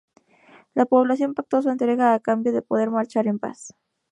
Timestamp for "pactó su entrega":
1.35-2.15